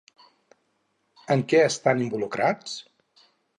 [1.35, 2.77] En què estan involucrats?